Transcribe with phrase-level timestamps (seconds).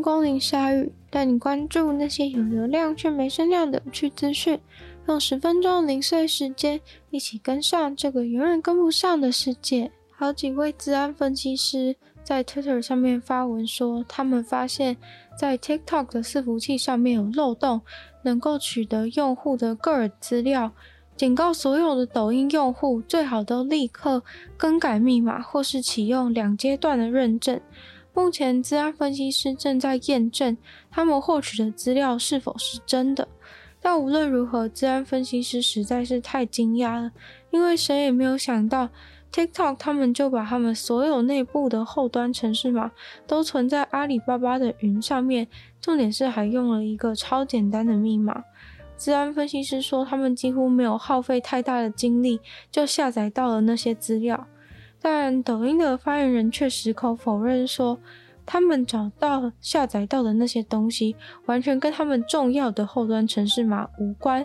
[0.00, 4.58] 光临鲨语，带你关注那些有流量却没声量的有趣资讯。
[5.06, 9.90] 用十分钟零碎时间，一起跟上这个永远跟不上的世界。
[10.10, 14.96] 好几位治安分析师在 Twitter 上面发文说，他们发现，
[15.38, 17.80] 在 TikTok 的伺服器上面有漏洞，
[18.22, 20.72] 能够取得用户的个人资料，
[21.16, 24.22] 警告所有的抖音用户最好都立刻
[24.56, 27.60] 更改密码，或是启用两阶段的认证。
[28.18, 30.56] 目前，资安分析师正在验证
[30.90, 33.28] 他们获取的资料是否是真的。
[33.80, 37.12] 但无论如何，资安分析师实在是太惊讶了，
[37.52, 38.88] 因为谁也没有想到
[39.32, 42.90] ，TikTok 他们就把他们所有内部的后端程式码
[43.24, 45.46] 都存在阿里巴巴的云上面，
[45.80, 48.42] 重点是还用了一个超简单的密码。
[48.96, 52.40] 资安分析师说，他们几乎没有耗费太大的精力
[52.72, 54.48] 就下载到了那些资料，
[55.00, 57.98] 但抖音的发言人却矢口否认说，
[58.44, 61.14] 他们找到下载到的那些东西，
[61.46, 64.44] 完全跟他们重要的后端程式码无关。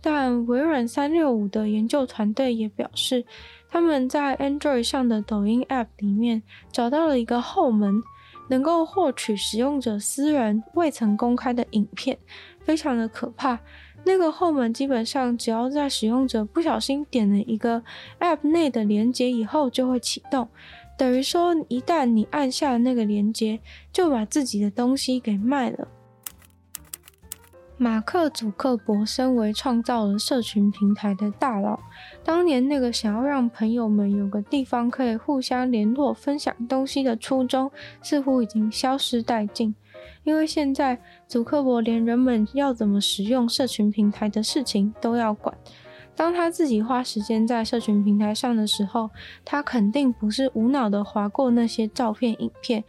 [0.00, 3.24] 但微软三六五的研究团队也表示，
[3.70, 8.02] 他们在 Android 上的抖音 App 里面找到了一个后门，
[8.48, 12.18] 能够获取使用者私人未曾公开的影片，
[12.60, 13.58] 非常的可怕。
[14.04, 17.82] 那个后门基本上只要在使用者不小心点了一个
[18.20, 20.48] App 内的连接以后，就会启动。
[20.96, 23.60] 等于说，一旦你按下了那个连接，
[23.92, 25.88] 就把自己的东西给卖了。
[27.76, 31.80] 马克·祖克伯身为创造了社群平台的大佬，
[32.22, 37.68] 当年那个想要让朋友们有个地方可以互相联络、分享东西的初衷，
[38.00, 39.74] 似乎已经消失殆尽。
[40.22, 45.56] 因为现在，祖克伯连人们要怎么使用社群平台的事情都要管。
[46.16, 49.10] 当他自己花时间在社群平台上的时候，
[49.44, 52.84] 他肯定不是无脑的划过那些照片、影片，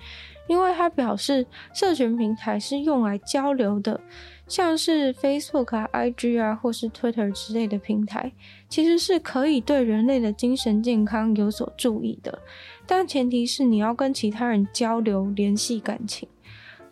[0.48, 4.00] 因为他表示，社群平台是用来交流的，
[4.48, 8.32] 像是 Facebook 啊、IG 啊，或是 Twitter 之类的平台，
[8.70, 12.38] 其实是可以对人类的精神健康有所注意的，
[12.86, 16.30] 但前提是你要跟其他人交流、联系感情。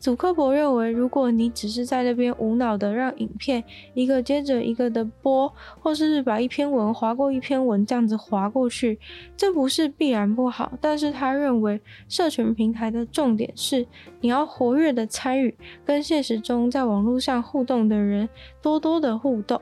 [0.04, 5.50] 祖克伯认为，如果你只是在那边无脑的让影片一个接着一个的播，
[5.80, 9.00] 或是把一篇文划过一篇文这样子划过去，
[9.38, 10.74] 这不是必然不好。
[10.82, 13.88] 但是他认为，社群平台的重点是
[14.20, 18.28] 你要活跃的参与，跟现实中在网络上互动的人
[18.62, 19.62] 多多的互动，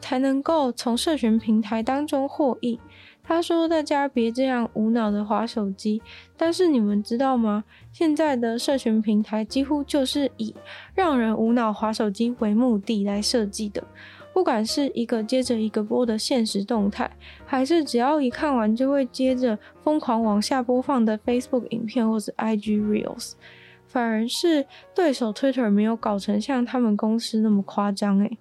[0.00, 2.78] 才能够从社群平台当中获益。
[3.28, 6.00] 他说：“大家别这样无脑的滑手机。”
[6.34, 7.62] 但是你们知道吗？
[7.92, 10.54] 现在的社群平台几乎就是以
[10.94, 13.84] 让人无脑滑手机为目的来设计的。
[14.32, 17.10] 不管是一个接着一个播的现实动态，
[17.44, 23.32] 还是只要一看完就会接着疯狂往下播放的 Facebook 影片或者 IG Reels，
[23.86, 24.64] 反而是
[24.94, 28.38] 对手 Twitter 没有搞成像他们公司那么夸张诶。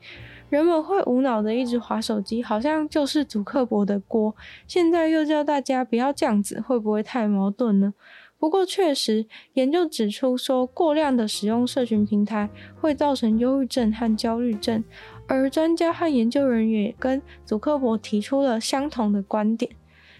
[0.49, 4.33] 人们会无脑的一直滑手机，好像就是祖克伯的锅。
[4.65, 7.93] 现在又叫大家不要这样子，会不会太矛盾呢？
[8.39, 12.49] 不过确实，研究指出说，过量的使用社群平台
[12.79, 14.83] 会造成忧郁症和焦虑症。
[15.27, 19.71] 而专家和研究人员也跟祖克伯提出了相同的观点，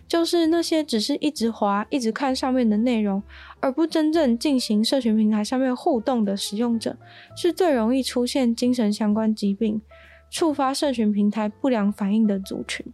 [0.08, 3.24] 就是那些只是一直滑、一直看上面的内容，
[3.62, 6.98] 而不真正进行社群平台上面互动的使用者，
[7.38, 9.82] 是最容易出现精神相关疾病。
[10.30, 12.86] 触发社群平台不良反应的族群。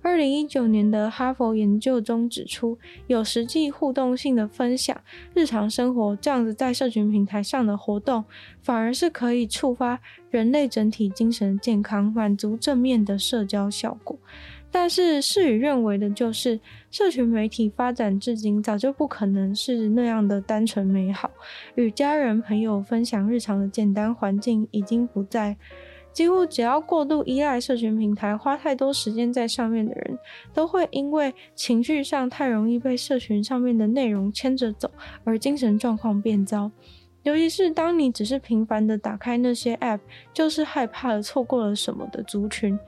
[0.00, 2.78] 二零一九年的哈佛研究中指出，
[3.08, 4.96] 有实际互动性的分享
[5.34, 8.24] 日常生活这样子在社群平台上的活动，
[8.62, 10.00] 反而是可以触发
[10.30, 14.16] 人类整体精神健康，满足正面的社交效果。
[14.70, 21.30] 但是事与愿违的就是，社群媒体发展至今，早就不可能是那样的单纯美好。
[21.74, 25.56] 与家人朋友分享日常的简单环境已经不在。
[26.12, 30.18] 几乎只要过度依赖社群平台，花太多时间在上面的人，
[30.52, 34.90] 都会因为情绪上太容易被社群上面的内容牵着走，
[35.24, 36.70] 而精神状况变糟。
[37.24, 40.00] 尤其是当你只是频繁的打开那些 App，
[40.32, 42.78] 就是害怕了错过了什么的族群。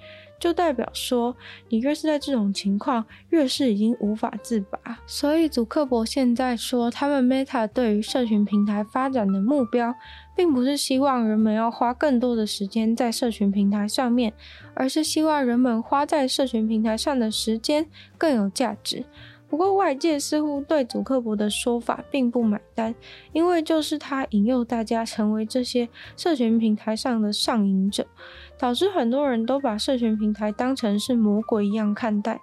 [0.41, 1.37] 就代表说，
[1.69, 4.99] 你越是在这种情况，越是已经无法自拔。
[5.07, 9.95] 所以，祖克伯现在说，他们 Meta 对于社群平台发展的目标，
[10.35, 14.33] 并不是希望人们要花更多的时间在社群平台上面，
[14.73, 19.05] 而是希望人们花在社群平台上的时间更有价值。
[19.51, 22.95] 不过，外界似乎对祖克伯的说法并不买单，
[23.33, 28.07] 因为就是他引诱大家成为这些社群平台上的上瘾者。
[28.57, 32.39] 导致很多人都把社群平台当成是魔鬼一样看待，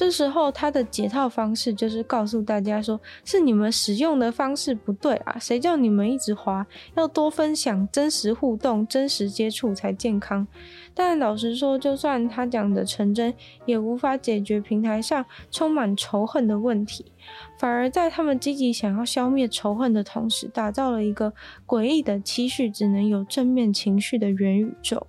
[0.00, 6.66] 这时候他的解套方式就是告诉大家说，是你们使用的方式不对啊，谁叫你们一直滑，
[6.96, 10.46] 要多分享、真实互动、真实接触才健康。
[10.94, 13.34] 但老实说，就算他讲的成真，
[13.66, 17.12] 也无法解决平台上充满仇恨的问题，
[17.58, 21.34] 反而在他们积极想要消灭仇恨的同时，打造了一个
[21.66, 25.06] 诡异的期许只能有正面情绪的元宇宙。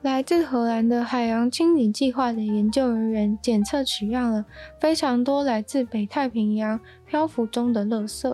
[0.00, 4.44] 来自荷兰的海洋清理计划的研究人员检测取样了
[4.80, 8.32] 非常多来自北太平洋漂浮中的垃圾。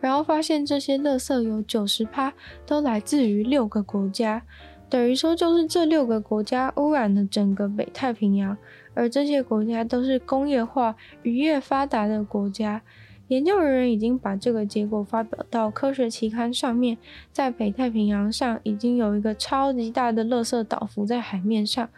[0.00, 2.34] 然后发现这些垃圾有九十趴
[2.66, 4.42] 都来自于六个国家，
[4.90, 8.58] 等于说就是这六个国家污染了整个北太平洋，
[8.92, 12.82] 而这些国家都是工业化、渔业发达的国家。
[13.28, 16.98] 研究人员已经把这个结果发表到科学期刊上面，
[17.32, 21.88] 在北太平洋上已经有一个超级大的垃圾岛浮在海面上。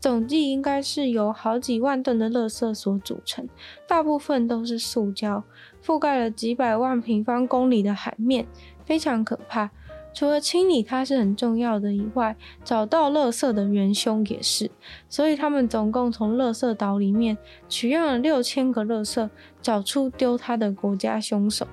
[0.00, 3.48] 总计应该是由好几万吨的垃圾所组成，
[3.86, 5.44] 大部分都是塑胶，
[5.84, 8.44] 覆盖了几百万平方公里的海面，
[8.84, 9.70] 非常可怕。
[10.14, 14.70] 除了清理它是很重要的以外，找到垃圾的元凶也是。
[15.08, 17.36] 所以他们总共从垃圾岛里面
[17.68, 19.28] 取样了六千个垃圾，
[19.60, 21.66] 找出丢它的国家凶手。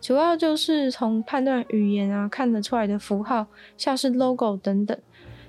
[0.00, 3.46] 主要就是从判断语言啊看得出来的符号，
[3.76, 4.96] 像是 logo 等等。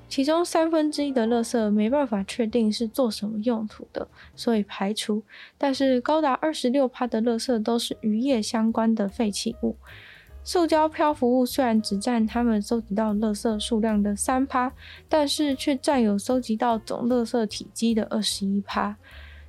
[0.10, 4.08] 其中三分之一的垃圾没办法确定是做什么用途的，
[4.38, 5.22] 所以排除。
[5.58, 9.76] 但是高达二十六趴的垃圾都是渔业相关的废弃物。
[10.48, 14.72] 塑胶漂浮物虽然只占他们收集到垃圾数量的三趴，
[15.10, 18.96] 但是却占有收集到总垃圾体积的二十一趴。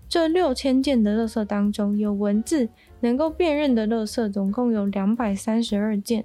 [0.08, 2.68] 这六千件的垃圾当中，有文字
[2.98, 6.24] 能够辨认的垃圾总共有两百三十二件。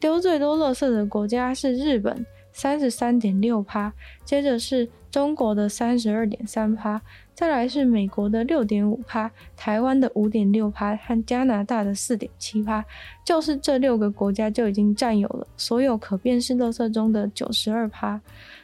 [0.00, 2.24] 丢最多垃圾的国家是日本。
[2.54, 3.92] 三十三点六趴，
[4.24, 7.02] 接着是中国的三十二点三趴，
[7.34, 12.84] 再来是美国的六点五趴，台湾的五点六趴和加拿大的四点七趴，
[13.24, 18.20] 就是这六个国家就已经占有了所有可辨识垃圾中的九十二趴。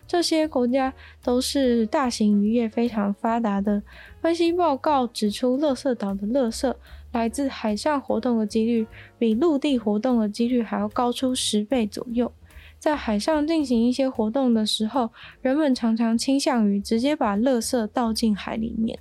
[0.07, 0.93] 这些国家
[1.23, 3.83] 都是大型渔业非常发达的。
[4.21, 6.73] 分析报告指出，垃圾岛的垃圾
[7.11, 8.87] 来自海上活动的几率
[9.19, 12.33] 比陆地活动的几率还要高出十倍左右。
[12.81, 15.11] 在海上进行一些活动的时候，
[15.43, 18.99] 人们常常倾向于直接把垃圾倒进海里面。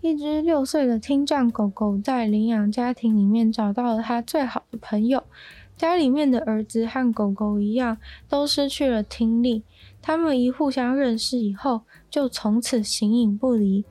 [0.00, 5.22] 一只六岁的听障狗狗在领养家庭里面找到了它最好的朋友。
[5.76, 7.96] 家里面的儿子和狗狗一样，
[8.28, 9.62] 都失去了听力。
[10.02, 13.84] 他们一互相认识以后，就从此形影不离。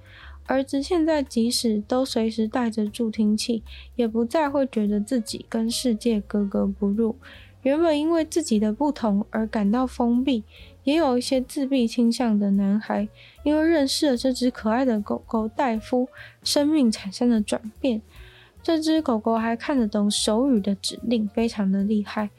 [0.45, 3.63] 儿子现在即使都随时带着助听器，
[3.95, 7.15] 也不再会觉得自己跟世界格格不入。
[7.63, 10.43] 原本因为自己的不同而感到封闭，
[10.83, 13.07] 也有一些自闭倾向的男孩，
[13.43, 16.07] 因为认识了这只可爱的狗狗戴夫，
[16.43, 18.01] 生命产生了转变。
[18.63, 22.29] 这只狗狗还看得懂手语的指令，非常的厉害。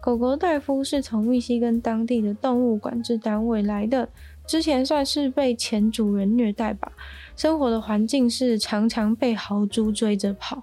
[0.00, 4.08] 狗狗戴夫是从密西根当地的动物管制单位来的，
[4.46, 6.92] 之前算是被前主人虐待吧，
[7.36, 10.62] 生活的环境是常常被豪猪追着跑。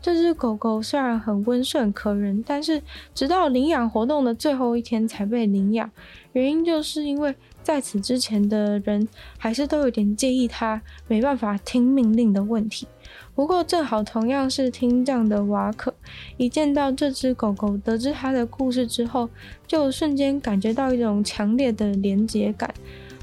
[0.00, 2.82] 这只狗狗虽然很温顺可人，但是
[3.14, 5.88] 直到领养活动的最后一天才被领养。
[6.32, 7.32] 原因就是因为
[7.62, 9.08] 在此之前的人
[9.38, 12.88] 还是都有点介意它没办法听命令的问题。
[13.36, 15.94] 不过正好同样是听障的瓦可，
[16.36, 19.30] 一见到这只狗狗，得知它的故事之后，
[19.68, 22.74] 就瞬间感觉到一种强烈的连结感。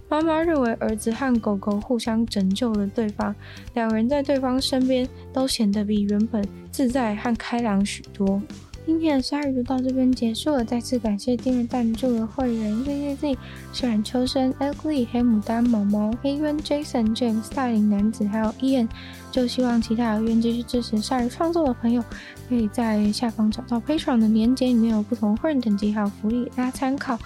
[0.09, 3.33] 妈妈认为儿子和狗狗互相拯救了对方，
[3.75, 8.41] 两人在对方身边都显得比原本自在和开朗许多。
[8.85, 13.37] 今天的鲨鱼就到这边结束了，再次感谢订阅赞助的会员 Z Z Z、
[13.71, 18.87] 雪染秋生、Ugly、黑牡丹、毛毛、黑渊、Jason、James、大龄男子，还有 Ian。
[19.31, 22.03] 就希望其他有愿继续支持夏日创作的朋友，
[22.47, 27.17] 可以在下方找到 Patreon 的链接，里面有不同会员等级还有福利给大家参考。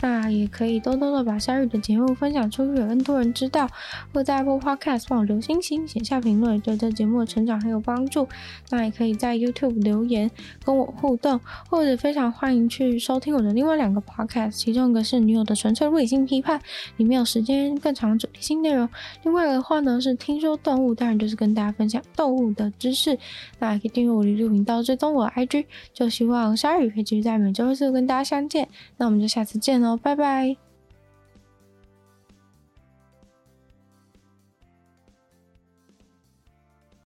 [0.00, 3.68] 那也可以多多的把夏日的节目分享出去，有更多人知道。
[4.12, 8.26] 或在 Apple Podcast 帮我留星星、写下评论，对这节目的成长很有帮助。
[8.70, 10.28] 那也可以在 YouTube 留言
[10.64, 11.40] 跟我互动，
[11.70, 16.60] 或者非常欢迎去收听我的另外两个 Podcast，其中一个是女友的纯粹理性批判，
[16.96, 18.88] 里面有时间更长主题性内容。
[19.22, 23.18] 另外的话呢是听说动物，当然就是跟大家分享动物的知识，
[23.58, 30.61] 那也可以订阅我的录频道，追踪我的 IG，就希望鲨鱼可以继续在每周四跟大家相见，那我们就下次见喽，拜拜。